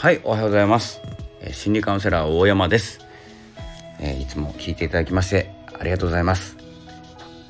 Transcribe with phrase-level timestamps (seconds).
[0.00, 1.02] はいおはようございます。
[1.42, 3.00] え心理カウンセラー大山です、
[3.98, 6.56] えー、いつも聞いていただきましてありがとうございます、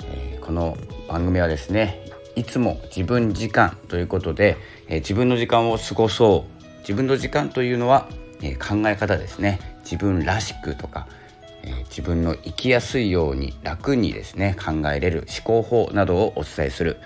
[0.03, 0.75] えー、この
[1.07, 2.05] 番組はですね
[2.35, 4.57] いつも自分時間ということで、
[4.89, 6.61] えー、自分の時間を過ごそう。
[6.79, 8.09] 自分の時間というのは、
[8.41, 9.61] え考え方ですね。
[9.83, 11.07] 自分らしくとか、
[11.63, 16.97] え自分の生きやすいように楽にですね考えれる思考法などをお伝えする、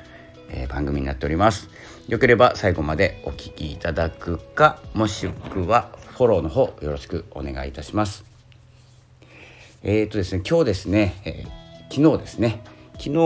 [0.50, 1.70] え番組になっております
[2.08, 8.24] よければ最後までお聴きいただくかもしくはフォローの方よろしくお願いいたします。
[9.84, 12.64] えっ、ー、とですね今日ですね、えー、昨日ですね
[12.94, 13.18] 昨日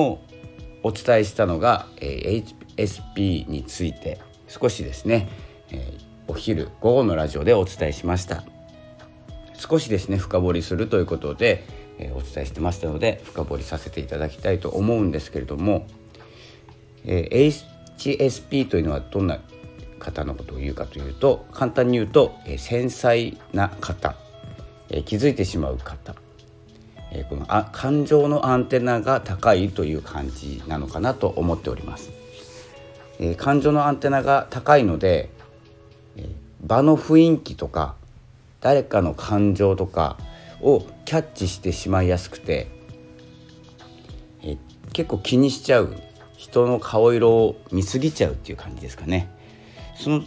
[0.83, 2.45] お伝えしたのが、えー、
[2.77, 5.29] HSP について少しですね、
[5.71, 5.93] え
[6.27, 8.43] お昼午後のラジオでお伝えしました
[9.53, 11.63] 少しですね深掘りするということで、
[11.99, 15.85] えお伝えしてましたので深掘りさせていただきたいと思うんですけれども、
[17.05, 17.27] え
[17.97, 19.39] HSP というのはどんな
[19.99, 24.15] 方のことを言うかというと簡単に言うと、え繊細な方、
[24.89, 26.15] え気づいてしまう方、
[27.11, 32.11] えこのあ感情のアンテナが高いという感じなのかなと思っております。
[33.19, 35.29] え感情のアンテナが高いので、
[36.15, 36.29] え
[36.61, 37.95] 場の雰囲気とか
[38.61, 40.17] 誰かの感情とか
[40.61, 42.67] をキャッチしてしまいやすくて、
[44.43, 44.57] え
[44.93, 45.95] 結構気にしちゃう
[46.49, 49.29] 人の顔色を見過ぎちゃうっていう感じですかね
[49.95, 50.23] その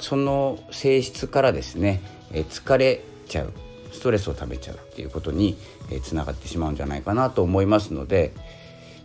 [0.00, 3.52] その性質からですね、え疲れちゃう
[3.92, 5.56] ストレスをためちゃうっていうことに
[6.02, 8.34] つながってしまうんじゃないかなと思いますので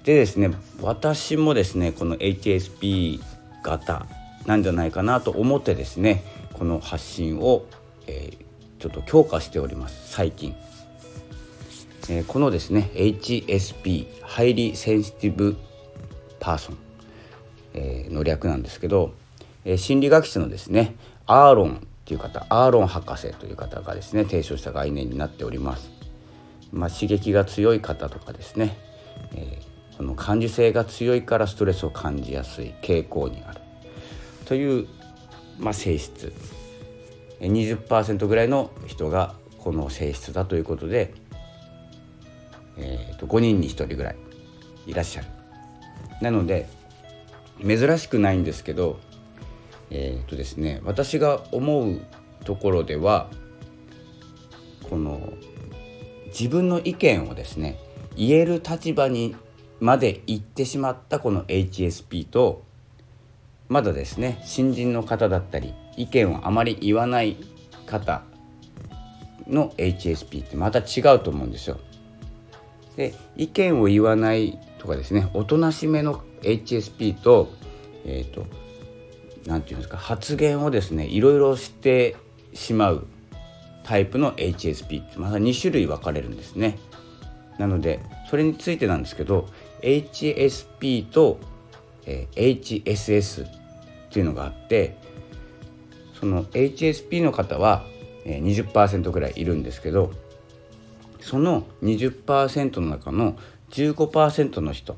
[0.03, 3.21] でですね私もですねこの HSP
[3.63, 4.05] 型
[4.45, 7.65] なんじゃないかなと思ってですねこの発信を、
[8.07, 8.33] え、
[8.79, 10.55] ちょっと強化しております最近。
[12.09, 15.57] え、このですね HSP Highly Sensitive
[16.41, 16.77] Person、
[17.73, 19.13] えー、の略なんですけど、
[19.63, 20.95] えー、心理学者のですね
[21.27, 25.89] アーロンっていう方アーロン博士という方がですね提唱した概念になっております。
[26.73, 28.77] まあ、刺激が強い方とかですね、
[29.35, 33.59] えー、この感受性が強いからストレスを感じやすい傾向にある。
[34.45, 34.87] という、
[35.59, 36.33] まあ、性質。
[37.41, 41.13] 20%ぐらいの人がこの性質だということで、
[42.77, 44.15] えー、と5人に1人ぐらい
[44.87, 45.27] いらっしゃる。
[46.21, 46.67] なので
[47.65, 48.99] 珍しくないんですけど
[49.89, 52.01] えっ、とですね私が思う
[52.45, 53.29] ところでは
[54.89, 55.33] この
[56.27, 57.77] 自分の意見をですね
[58.15, 59.35] 言える立場に
[59.79, 62.63] まで行ってしまったこの HSP と
[63.67, 67.37] まだですね新人の方だったり意見をあまり言わない
[67.85, 68.23] 方
[69.47, 71.79] の HSP ってまた違うと思うんですよ。
[72.95, 77.51] で意見を言わないとかですねおとなしめの HSP と,、
[78.03, 78.47] えーと、
[79.45, 82.15] なんていうんですか発言をですねいろいろして
[82.55, 83.05] しまう
[83.83, 86.79] タイプの HSP ってまた2種類分かれるんですね。
[87.59, 87.99] なので
[88.29, 89.47] それについてなんですけど
[89.81, 91.39] HSP と、
[92.07, 93.49] えー、HSS っ
[94.11, 94.97] ていうのがあって
[96.19, 97.83] その HSP の方は、
[98.25, 100.11] えー、20%ぐらいいるんですけど
[101.19, 103.37] その20%の中の
[103.71, 104.97] 15%の人。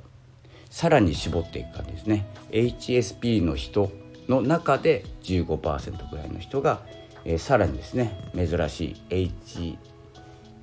[0.69, 2.25] さらに絞っていく感じですね。
[2.51, 3.91] HSP の人
[4.27, 6.81] の中で15%ぐらいの人が、
[7.25, 9.77] えー、さらにですね珍しい H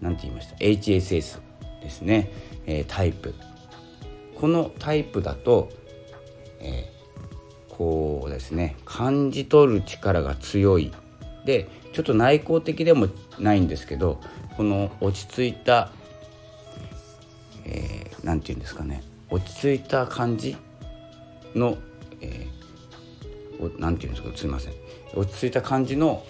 [0.00, 1.40] なんて言いました？HSS
[1.80, 2.32] ですね、
[2.66, 3.34] えー、タイプ。
[4.40, 5.68] このタイプだと、
[6.58, 10.92] えー、こうですね感じ取る力が強い。
[11.44, 14.20] でちょっと内向的でもないんですけど
[14.56, 15.90] この落ち着いた
[17.64, 19.02] えー、て言うんですかね。
[19.30, 20.56] 落ち着いた感じ
[21.54, 21.78] の、
[22.20, 24.36] えー、て言うんですか？
[24.36, 24.74] すみません。
[25.14, 26.24] 落ち着いた感じの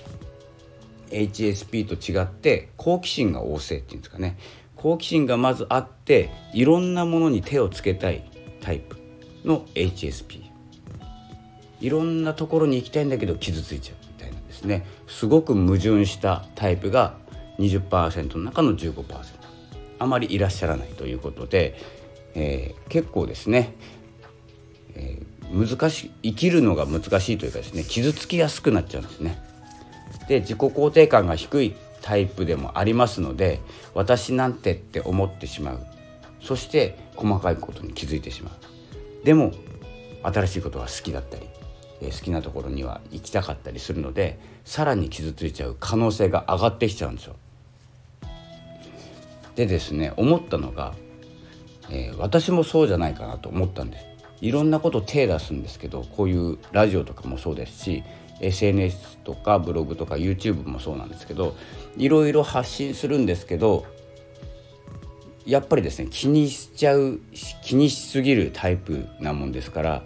[1.10, 4.38] HSP と違って好奇心が旺盛っていうんですかね。
[4.76, 8.24] 好奇心がまずあっていろんなものに手をつけたい
[8.62, 8.96] タイプ
[9.44, 10.42] の HSP
[11.80, 14.86] いろんなところに行きたいんだけど傷ついちゃうみたいなですね。
[15.06, 17.16] すごく矛盾したタイプが
[17.58, 19.04] 20%の中の15%
[20.00, 21.76] あまりいらっしゃらないということで、
[22.34, 23.74] えー、結構ですね、
[24.94, 29.38] えー、難しい生きるのが難しいというかですね傷つきやすくなっちゃうんですね。
[30.26, 33.60] で自己肯定感が低いタイプでもありますので
[33.94, 35.86] 私なんてって思ってしまう
[36.40, 39.52] そして細かいことに気づいてしまうでも
[40.22, 41.48] 新しいことは好きだったり
[42.00, 47.36] 好きなところには行きたかったりするのでさらに傷ついちゃう可能性が上がってきちゃうんですよ。
[49.54, 50.94] でですね思ったのが、
[51.90, 54.06] えー、私もそうじゃないかなと思ったんです。
[54.40, 58.02] いろんなこと手出すんですけどこういうラジオとかもそうですし
[58.40, 61.54] SNS とかブログとか YouTube もそうなんですけど
[61.98, 63.84] いろいろ発信するんですけど
[65.44, 67.20] やっぱりですね気にしちゃう
[67.62, 70.02] 気にしすぎるタイプなもんですから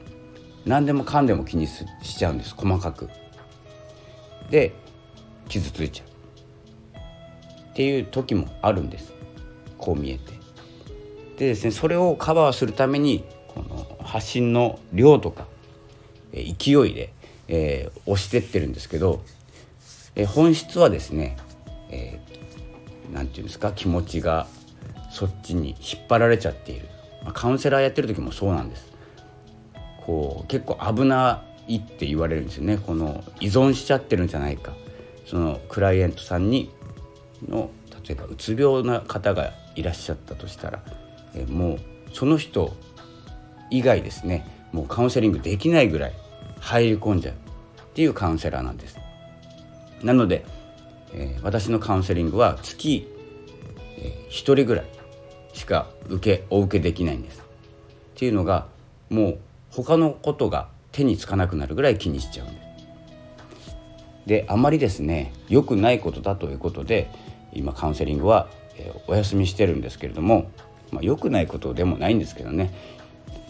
[0.67, 3.11] 何でもかんでも気にしちゃうんです細かく。
[4.51, 4.73] で
[5.49, 6.09] 傷ついちゃう。
[7.71, 9.14] っていう時もあるんです。
[9.85, 10.33] こう見えて。
[11.37, 15.47] でですねそれをカバーするためにこの発信の量とか
[16.33, 17.13] 勢いで、
[17.49, 19.23] えー、押してってるんですけど、
[20.15, 21.37] えー、本質はですね
[21.91, 24.47] 何、えー、て言うんですか気持ちが
[25.11, 26.89] そっちに引っ張られちゃっている、
[27.23, 28.93] まあ、カウンセラーやってる時もそうなんです。
[30.07, 32.79] こう結構危ないって言われるんですよね。
[32.79, 34.73] この依存しちゃってるんじゃないか。
[35.27, 36.71] そのクライアントさんに
[37.49, 37.71] の
[38.07, 40.81] 例えばうつ病な方がいらっしゃったとしたら、
[41.35, 41.81] えもう
[42.13, 42.75] その人
[43.71, 46.13] 以外ですねもうカウンセリングできないぐらい
[46.61, 47.37] 入り込んじゃうっ
[47.95, 48.99] ていうカウンセラーなんです。
[50.03, 50.45] なので、
[51.13, 53.09] え、私のカウンセリングは月、
[53.99, 54.87] え、1人ぐらい
[55.53, 57.41] しか受けお受けできないんです。
[57.41, 57.43] っ
[58.17, 58.67] ていうのが
[59.11, 59.39] もう
[59.71, 62.65] 他のことが手につかなくなるぐらい気にしちゃうんです。
[64.27, 67.11] であまりですね良くないことだということで
[67.53, 68.49] 今カウンセリングは、
[68.79, 70.51] え、お休みしてるんですけれども、
[70.91, 72.73] まあ、良くないことでもないんですけどね。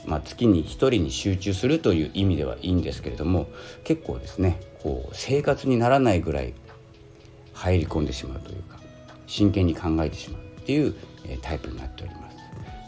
[0.06, 3.46] まあ、月に1人に集中するという意味ではいいんですけれども
[3.84, 6.52] 結構ですねこう生活にならないぐらい
[7.54, 8.78] 入り込んでしまうというか
[9.26, 10.94] 真剣に考えてしまうっていう
[11.40, 12.36] タイプになっております。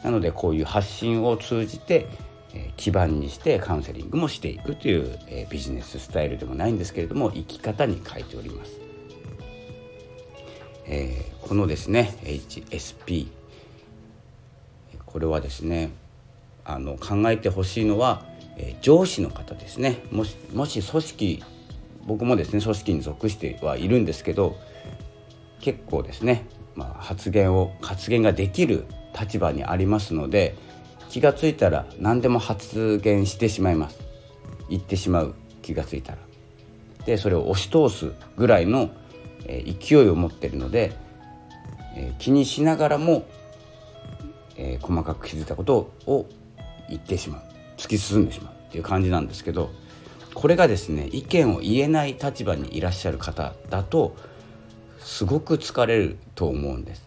[0.05, 2.07] なのでこういう発信を通じて
[2.77, 5.19] 基盤にしてカウンセリングもしていくという
[5.51, 8.79] ビジネススタイルでもないんですけれども生き方に書いております、
[10.87, 13.29] えー、このですね HSP
[15.05, 15.91] これはですね
[16.65, 18.25] あの考えてほしいのは、
[18.57, 20.03] えー、上司の方ですね。
[20.11, 21.45] もしもし組織
[22.07, 24.57] 僕もですね組織に属してはいるんですけど
[25.61, 28.85] 結構ですね、まあ、発言を発言ができる
[29.19, 30.55] 立場にありますので
[31.09, 34.01] 気が付いたら何でも発言してしまいます。
[34.69, 36.19] 言ってしまう気が付いたら。
[37.05, 38.91] でそれを押し通すぐらいの、
[39.49, 40.93] え、勢いを持ってるので、
[41.97, 43.27] え、気にしながらも、
[44.57, 46.27] え、細かく気づいたことを
[46.89, 47.43] 行ってしまう。
[47.77, 49.71] 突き進んでしまうっていう感じなんですけど
[50.33, 54.17] これがですね意見を言えない立場にいらっしゃる方だと
[54.99, 57.07] すごく疲れると思うんです。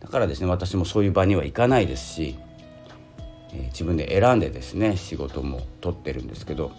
[0.00, 2.38] だからですね私もそういう場には行かないですし、
[3.54, 6.72] え、自分で選んでですね仕事も取ってるんですけど、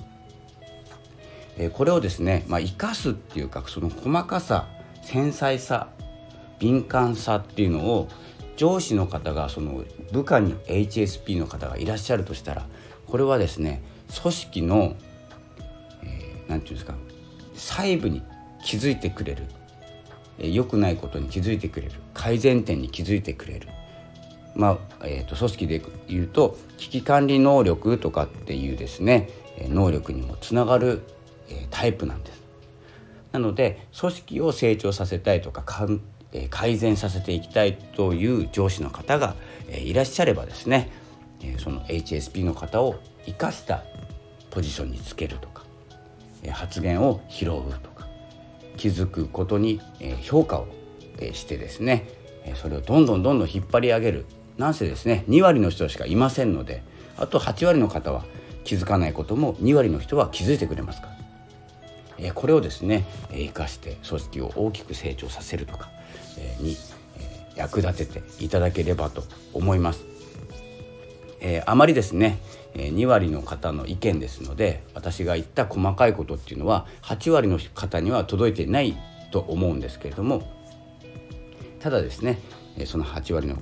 [1.58, 4.68] え、これをですね、まあ、生かすっていうかその細かさ
[5.02, 5.90] 繊細さ
[6.60, 8.10] 敏感さっていうのを
[8.56, 12.66] 上司の方がその部下に HSP の方がいらっしゃるとしたら
[13.06, 13.84] これはですね
[14.22, 16.96] 組織の何、えー、て言うんですか
[17.56, 18.24] 細部に
[18.64, 19.44] 気づいてくれる
[20.38, 23.68] 良、えー、くないことに気づいてくれる改善点に気づいてくれる
[24.56, 29.30] まあ、えーと、組織で言うと危機管理能力とかっていうですね
[29.68, 31.02] 能力にもつながる、
[31.50, 32.44] えー、タイプなんです。
[33.32, 35.64] なので組織を成長させたいとか
[36.32, 39.36] え改善させていきたいという上司の方が、
[39.70, 40.92] えいらっしゃればですね、
[41.42, 43.84] えその HSP の方を生かした
[44.52, 45.64] ポジションにつけるとか、
[46.44, 48.08] え発言を拾うとか
[48.78, 50.68] 気づくことに、え評価を、
[51.20, 52.10] えしてですね、
[52.44, 54.26] えそれをどんどんどんどん引っ張り上げる
[54.58, 56.84] なんせですね2割の人しかいませんので
[57.18, 58.24] あと8割の方は
[58.64, 61.15] 気づかないことも2割の人は気づいてくれますから。
[62.18, 65.90] えこれをですね生かして組織を大きく成長させるとか
[66.60, 66.78] に
[67.56, 70.04] 役立てていただければと思います。
[71.42, 72.40] え、あまりですね
[72.74, 78.98] 2割の方の意見ですので私が言った細かいことっていうのは8割の方には届いてない
[79.32, 80.44] と思うんですけれども
[81.80, 82.40] ただですね
[82.86, 83.58] その8割の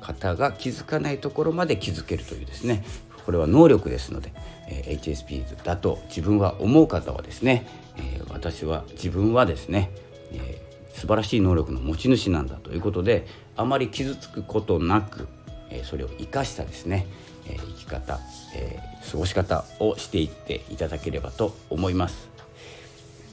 [0.00, 2.84] 方が気づかないところまで気づけるというですね
[3.24, 4.32] これは能力ですので
[4.68, 7.66] HSP だと自分は思う方はですね
[8.02, 9.90] え私は自分はですね
[10.32, 10.60] え
[10.94, 15.28] 素晴らしい能力の持ち主なんだということであまり傷つくことなく、
[15.70, 17.06] えそれを生かしたですね、
[17.46, 18.20] え生き方、
[18.54, 18.78] え
[19.10, 22.28] 過ごし方をしていっていただければと思います。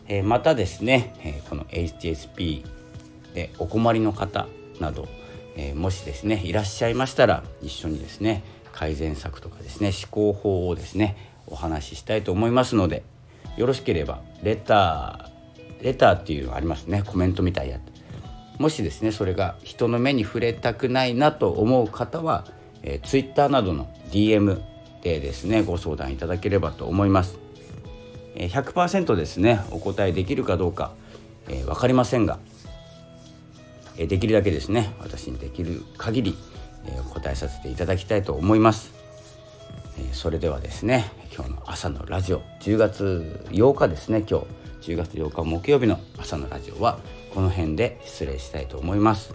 [0.08, 2.66] えまたですね、えこの HSP
[3.34, 4.48] でお困りの方
[4.80, 5.08] など、
[5.56, 13.04] えもしですねいらっしゃいましたら一緒にですね改善策とかですね思考法をですねお話ししたいと思いますので
[13.58, 17.04] よろしければレターレターっていうのありますね。
[17.04, 17.80] コメントみたいや
[18.60, 22.46] もしですねそれが人の目に触れたくないなと思う方は、
[22.84, 24.62] えー、Twitter などの DM
[25.02, 27.40] でですねご相談いただければと思います、
[28.36, 30.92] 100%ですねお答えできるかどうか、
[31.48, 32.38] えー、分かりませんが、
[33.98, 36.38] えー、できるだけですね私にできる限り、
[36.86, 38.94] えー、答えさせていただきたいと思います、
[40.14, 44.46] それではですね今日の朝のラジオ10月8日ですね今日。
[44.82, 47.00] 10月8日木曜日の朝のラジオは
[47.34, 49.34] この辺で失礼したいと思います。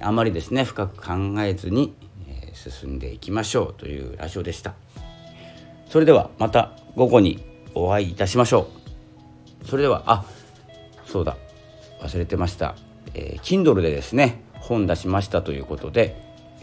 [0.00, 1.94] あまりですね深く考えずに、
[2.28, 4.74] え、進んでいきましょうというラジオでした。
[5.88, 8.68] それではまた午後にお会いいたしましょ
[9.64, 9.66] う。
[9.66, 10.24] それではあ
[11.04, 11.36] そうだ
[12.00, 12.76] 忘れてました、
[13.14, 16.16] えー、Kindle でですね本出しましたということで、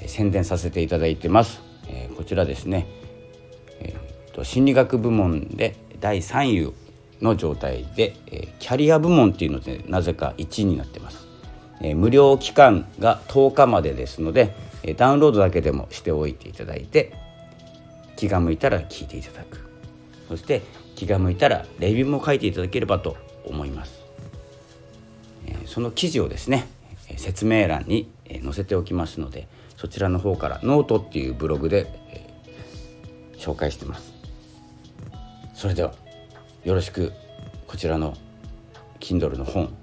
[0.07, 2.87] 宣伝させていただいてます、えー、こちらですね、
[3.79, 6.73] えーと、心理学部門で第3位
[7.21, 11.27] の状態で、えー、キャリア部門っていうのでなぜか1位になってます、
[11.81, 17.13] えー、無料期間が10日までですので、えー、ダウンロードだけでもしておいていただいて
[18.15, 19.67] 気が向いたら聞いていただく。
[20.27, 20.61] そして
[20.95, 24.01] 気が向いたらレビューも書いていただければと思います、
[25.45, 26.67] えその記事をですね
[27.15, 28.09] 説明欄に
[28.43, 29.47] 載せておきますので
[29.77, 32.27] そちらの方からノートっていうブログで、え
[33.37, 34.11] 紹介してます。
[35.53, 35.93] それでは
[36.63, 37.13] よろしく
[37.67, 38.15] こちらの
[38.99, 39.73] Kindle の本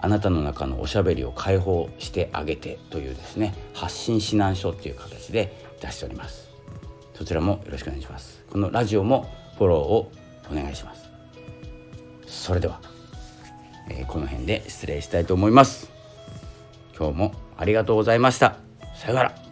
[0.00, 6.50] あなたの中のおしゃべりを解放してあげてというですね発信指南書っていう形で出しております。
[7.14, 8.44] そちらもよろしくお願いします。
[8.50, 9.26] このラジオも
[9.56, 10.12] フォローを
[10.50, 11.08] お願いします。
[12.26, 12.80] それでは、
[13.88, 15.90] えー、この辺で失礼したいと思います。
[16.96, 18.65] 今日もありがとうございました。
[18.96, 19.45] さよなら。